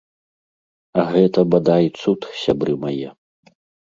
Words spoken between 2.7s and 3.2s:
мае.